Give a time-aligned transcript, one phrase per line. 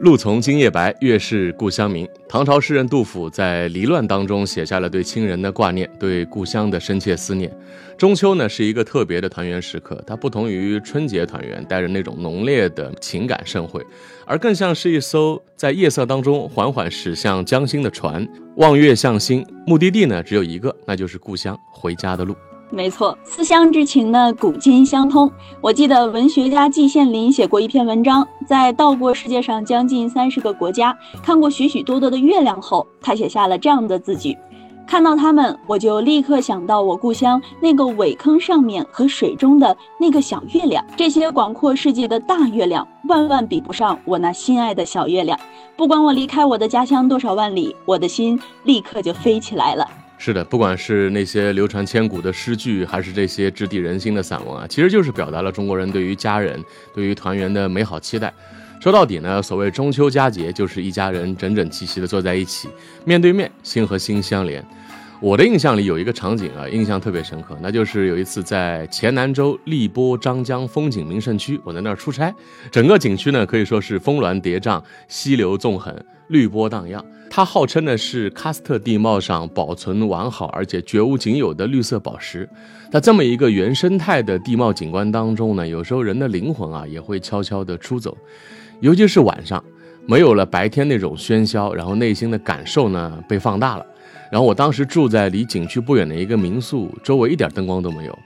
[0.00, 2.08] 路从今夜白，月是故乡明。
[2.26, 7.54] 唐朝诗人杜甫在离乱当中写下了对亲人的挂念，对故乡的深切思念。
[7.98, 13.84] 中秋呢是一个特别的团圆时刻，它不同于春节团圆，带着那种浓烈的情感盛会，
[14.24, 18.26] 而更像是一艘在夜色当中缓缓驶向江心的船，
[18.56, 22.34] 望月向心，目的地呢只有一个，那就是故乡，回家的路。
[22.72, 25.30] 没错，思乡之情呢，古今相通。
[25.60, 34.38] 我记得文学家季羡林写过一篇文章，在到过世界上将近三十个国家，看过许许多多的月亮后，他写下了这样的字句：
[34.86, 40.84] 看到它们，我就立刻想到我故乡那个苇坑上面和水中的那个小月亮。
[40.96, 45.36] 这些广阔世界的大月亮，万万比不上我那心爱的小月亮。
[45.76, 49.84] 不管我离开我的家乡多少万里，我的心立刻就飞起来了。
[50.22, 56.62] 是的，不管是那些流传千古的诗句，还是这些直抵人心的散文啊，其实就是表达了中国人对于家人、
[56.94, 58.30] 对于团圆的美好期待。
[58.82, 62.68] 说到底呢，所谓中秋佳节，就是一家人整整齐齐的坐在一起，
[63.06, 64.62] 面对面，心和心相连。
[65.22, 72.34] 我的印象里有一个场景啊，印象特别深刻，那就是有一次在黔南州荔波张江风景名胜区，我在那儿出差，
[72.70, 75.94] 整个景区呢可以说是峰峦叠嶂，溪流纵横，
[76.28, 77.04] 绿波荡漾。
[77.28, 82.48] 它号称呢是喀斯特地貌上保存完好而且绝无仅有的绿色宝石。
[82.90, 88.16] 在这么一个原生态的地貌景观当中呢，有时候人的灵魂啊也会悄悄地出走，
[88.80, 89.62] 尤其是晚上，
[90.06, 93.84] 没有了白天那种喧嚣，然后内心的感受呢被放大了。
[94.30, 98.18] 然后我当时住在离景区不远的一个民宿，周围一点灯光都没有。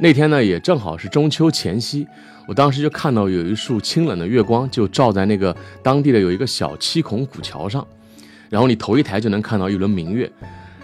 [0.00, 2.06] 那天呢也正好是中秋前夕，
[2.46, 7.84] 我当时就看到有一束清冷的月光就照在那个当地的有一个小七孔古桥上。
[8.48, 10.30] 然后你头一抬就能看到一轮明月，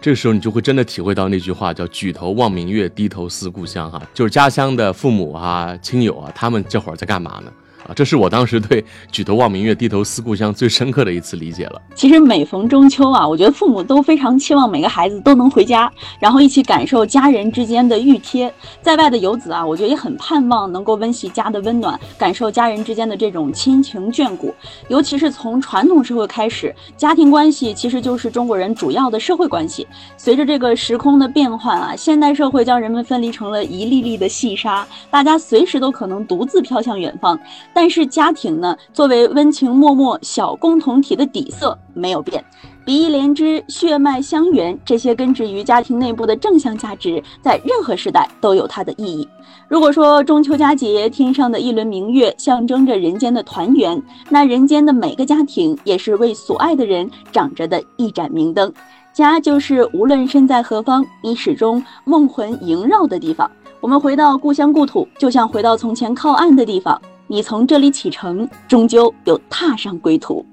[0.00, 7.52] 这个时候你就会真的体会到那句话叫“举头望明月，低头思故乡”哈，就是家乡的父母啊、亲友啊，他们这会儿在干嘛呢？
[7.86, 11.80] 啊，这是我当时对“举头望明月，低头思故乡”最深刻的一次理解了。
[11.94, 18.52] 其实每逢中秋啊，我觉得父母都非常期望每个孩子都能回家，然后一起感受家人之间的熨贴。
[18.82, 24.54] 在外的游子啊，我觉得也很盼望能够温习家的温暖，感受家人之间的这种亲情眷顾。
[24.88, 29.86] 尤其是从传统社会开始，家庭关系其实就是中国人主要的社会关系。
[30.16, 37.38] 随着这个时空的变换啊，现代社会将人们分离成了一粒粒的细沙，大家随时都可能独自飘向远方。
[37.72, 42.44] 但是家庭呢，作为温情脉脉小共同体的底色没有变，
[42.84, 49.28] 比翼连枝、血脉相连，这些根植于家庭内部的正向价值，在任何时代都有它的意义。
[49.68, 58.72] 如果说中秋佳节天上的一轮明月象征着人间的团圆，那人间的每个家庭也是为所爱的人长着的一盏明灯。
[59.12, 63.50] 家就是无论身在何方，你始终梦魂萦绕的地方。
[63.80, 67.00] 我们回到故乡故土，就像回到从前靠岸的地方。
[67.30, 70.44] 你从这里启程，终究又踏上归途。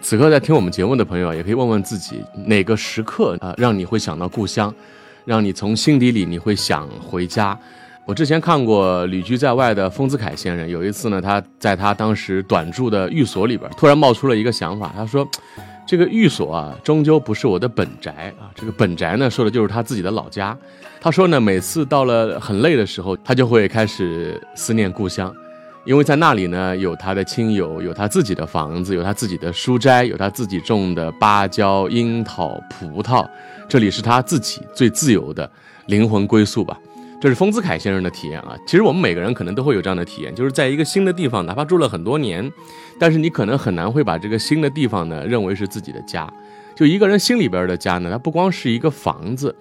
[0.00, 4.74] 此刻在听我们节目的朋友，也可以问问自己，哪个时刻啊，让你会想到故乡，
[5.24, 7.56] 让你从心底里你会想回家。
[8.04, 15.26] 我之前看过旅居在外的丰子恺先生，有一次呢，他在他当时短住的寓所里边，突然冒出了一个想法，他说
[15.86, 20.54] ：“这个寓所啊，终究不是我的本宅啊，这个本宅呢，说的就是他自己的老家。”
[21.00, 25.32] 他说呢，每次到了很累的时候，他就会开始思念故乡。
[25.84, 33.28] 因为在那里呢，有他的亲友，有他自己的房子，有他自己的书斋，有他自己种的芭蕉、樱桃、葡萄，
[33.68, 35.48] 这里是他自己最自由的
[35.86, 36.78] 灵魂归宿吧。
[37.20, 38.56] 这是丰子恺先生的体验啊。
[38.66, 42.50] 其实我们每个人可能都会有这样的体验，就是在一个新的地方，哪怕住了很多年，
[42.98, 46.30] 但是你可能很难会把这个新的地方呢认为是自己的家。
[46.74, 49.54] 就一个人心里边的家呢，它不光是一个房子。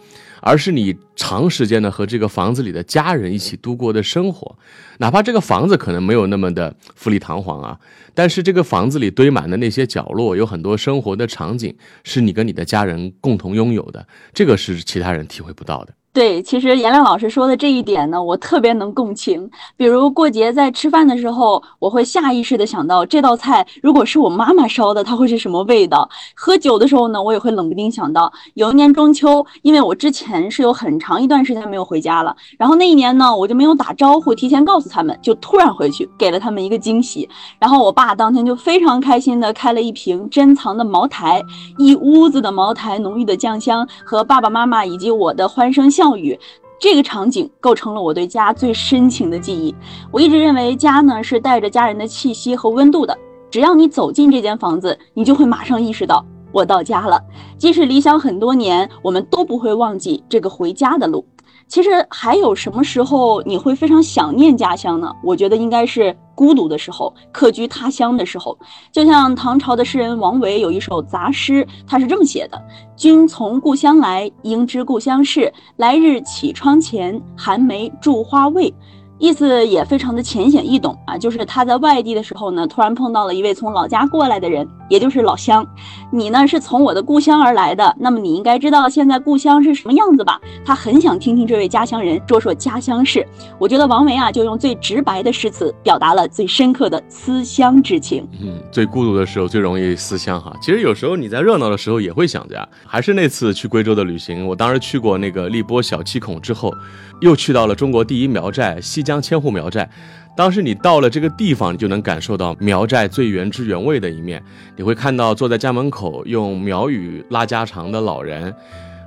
[0.46, 4.58] 而是你长时间的和这个房子里的家人一起度过的生活，
[4.98, 7.80] 哪怕这个房子可能没有那么的富丽堂皇啊，
[8.14, 11.74] 但是这个房子里堆满的那些角落，有很多生活的场景，
[12.04, 15.94] 是你跟你的家人共同拥有的，这个是其他人体会不到的。
[16.14, 19.50] 对，其实颜亮老师说的这一点呢，我特别能共情。
[19.76, 26.08] 比如过节在吃饭的时候，我会下意识的想到这道菜如果是我妈妈烧的，它会是什么味道？
[26.36, 37.28] 喝酒的时候呢，我也会冷不丁想到有一年中秋，因为我之前是有很长一段时间没有回家了，然后那一年呢，我就没有打招呼，提前告诉他们，就突然回去给了他们一个惊喜。
[37.58, 41.42] 然后我爸当天就非常开心的开了一瓶珍藏的茅台，
[41.80, 46.03] 一屋子的茅台浓郁的酱香和爸爸妈妈以及我的欢声笑。
[46.04, 46.38] 教育
[46.78, 49.74] 这个场景构成了我对家最深情的记忆。
[50.12, 53.18] 我一直认为家呢是带着家人的气息和温度的。
[53.50, 57.22] 只要你走进这间房子，你就会马上意识到我到家了。
[57.58, 61.26] 即使离乡很多年，我们都不会忘记这个回家的路。
[61.74, 65.12] 其实还有什么时候你会非常想念家乡呢？
[65.24, 68.56] 我觉得应该是孤独的时候，客居他乡的时候。
[68.92, 72.62] 就像唐朝的诗人王维有一首杂诗，他是这么写的
[72.96, 75.52] ：“君从故乡来，应知故乡事。
[75.78, 78.72] 来日绮窗前，寒梅著花未。”
[79.18, 85.66] 意思也非常的浅显易懂啊，就是他在外地的时候呢，突然碰到了一位从老家过来的人，也就是老乡。
[86.12, 90.40] 你呢是从我的故乡而来的，那么你应该知道现在故乡是什么样子吧？
[90.64, 93.28] 他很想听听这位家乡人说说家乡事。
[93.58, 98.24] 我觉得王维啊，就用最直白的诗词，表达了最深刻的思乡之情。
[98.40, 100.56] 嗯，最孤独的时候最容易思乡哈。
[100.62, 102.64] 其实有时候你在热闹的时候也会想家。
[102.86, 106.72] 还是那次去贵州的旅行，我当时去过那个荔波小七孔之后，
[107.20, 109.24] 又去到了中国第一苗寨西江。
[109.24, 109.90] 千户苗寨，
[110.36, 114.44] 当时你到了这个地方，你就能感受到苗寨最原汁原味的一面。
[114.76, 118.54] 你会看到坐在家门口用苗语拉家常的老人，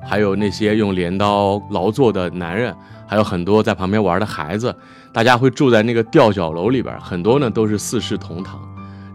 [0.06, 2.72] 还有那些用镰刀劳作的男人，
[3.08, 4.74] 还有很多在旁边玩的孩子。
[5.12, 8.60] 大家会住在那个吊脚楼里边，很多呢都是四世同堂。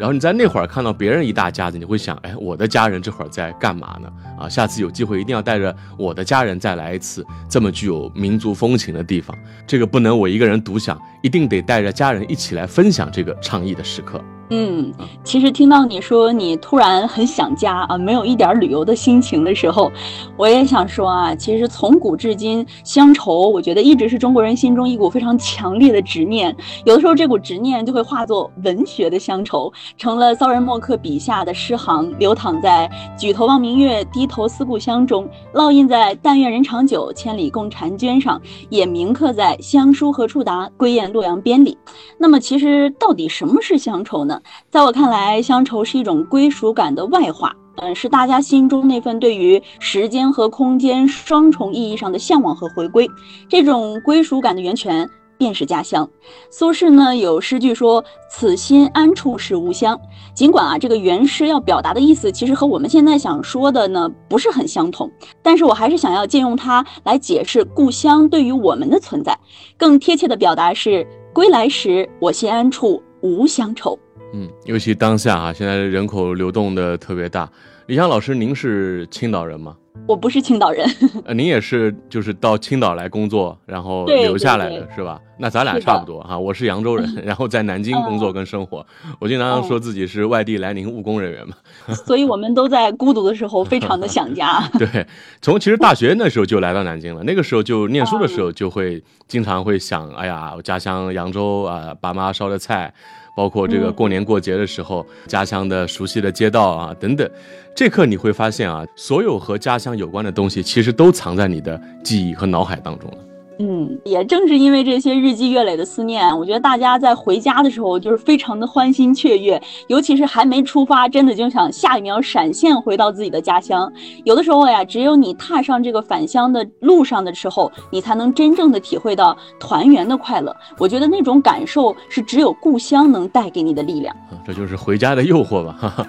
[0.02, 4.12] 然后你在那会儿看到别人一大家子，你会想，哎，我的家人这会儿在干嘛呢？
[4.36, 9.38] 啊，下次有机会一定要带着我的家人再来一次这么具有民族风情的地方。
[9.68, 14.20] 这个不能我一个人独享，一定得带着家人一起来分享这个倡议的时刻。
[14.54, 14.92] 嗯，
[15.24, 19.90] 其实听到你说你突然很想家啊，没有一点旅游的心情的时候，
[20.36, 26.54] 我也想说啊，其实从古至今，乡愁我觉得一直是中国人心中一股非常强烈的执念。
[26.84, 41.78] 有的时候这股执念就会化作文学的乡愁，成了骚人墨客笔下的诗行，流淌在“举头望明月，低头思故乡”中，烙印在“但愿人长久，千里共婵娟”上，也铭刻在“乡书何处达，归雁洛阳边”里。
[42.18, 44.40] 那么，其实到底什么是乡愁呢？
[44.70, 53.10] 在我看来，乡愁是一种归属感的外化，嗯，是大家心中那份对于时间和空间双重意义上的向往和回归。
[53.50, 56.08] 这种归属感的源泉便是家乡。
[56.50, 60.00] 苏轼呢有诗句说：“此心安处是吾乡。”
[60.36, 65.12] 尽管啊，这个原诗要表达的意思其实和我们现在想说的呢不是很相同，
[65.42, 69.38] 但是我还是想要借用它来解释故乡对于我们的存在。
[69.78, 73.98] 更贴切的表达是：“归来时，我心安处无乡愁。”
[74.34, 77.50] 嗯，尤其当下啊，现在人口流动的特别大。
[77.88, 79.76] 李湘老师，您是青岛人吗？
[80.08, 80.88] 我不是青岛人。
[81.26, 85.20] 呃，您也是，就是到青岛来工作，然后留下来的是吧？
[85.38, 86.40] 那咱俩差不多哈。
[86.40, 88.86] 我是扬州人，然后在南京工作跟生活。
[89.20, 91.56] 我经常说自己是外地来宁务工人员嘛。
[91.94, 94.66] 所以我们都在孤独的时候非常的想家。
[94.80, 95.06] 对，
[95.42, 97.22] 从其实大学那时候就来到南京了。
[97.24, 102.94] 那个时候就念书的时候就会经常会想，哎呀，我家乡扬州啊，爸妈烧的菜。
[103.34, 107.30] 包括这个过年过节的时候，家乡的熟悉的街道啊等等，
[107.76, 113.18] 这刻你会发现啊，所有和家乡有关的东西，其实都藏在你的记忆和脑海当中了。
[113.64, 123.92] 嗯，也正是因为这些日积月累的思念，我觉得大家在回家的时候就是非常的欢欣雀跃，尤其是还没出发，真的就想下一秒闪现回到自己的家乡。
[124.24, 130.56] 有的时候呀，只有你踏上这个返乡的路上的时候，你才能真正的体会到团圆的快乐。
[130.80, 134.16] 我觉得那种感受是只有故乡能带给你的力量。
[134.44, 135.76] 这就是回家的诱惑吧。
[135.80, 136.08] 哈哈。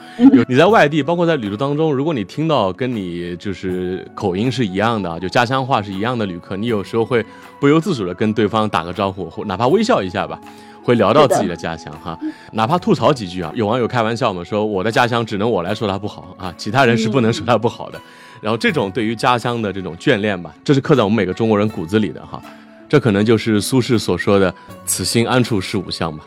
[0.48, 7.22] 你在外地，包括在旅途当中，如果你听到跟你就是口音是一样的，就家乡话是一样的旅客，你有时候会。
[7.60, 10.38] 不由自主的跟对方打个招呼，或哪怕微笑一下吧，
[10.82, 12.18] 会聊到自己的家乡哈，
[12.52, 13.52] 哪怕吐槽几句啊。
[13.54, 18.00] 有网友开玩笑嘛，说我的家乡只能我来说它不好啊，其他人是不能说它不好的。
[18.40, 22.42] 然后这种对于家乡的这种眷恋吧，这是刻在我们每个中国人骨子里的哈，
[22.88, 24.52] 这可能就是苏轼所说的
[24.84, 26.24] “此心安处是吾乡”吧。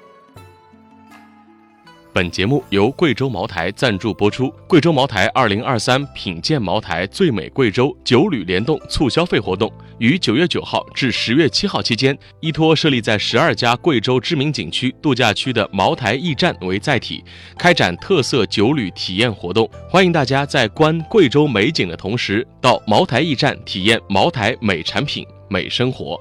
[2.15, 4.49] 本节目由贵州茅台赞助播出。
[4.69, 17.21] 贵州茅台二零二三品鉴茅台最美贵州酒旅联动促消费活动，于九月九号至十月七号期间，依托设立在十二家贵州知名景区度假区的茅台驿站为载体，
[17.57, 19.69] 开展特色酒旅体验活动。
[19.89, 26.17] 欢迎大家在观贵州美景的同时，到茅台驿站体验茅台美产品、美生活。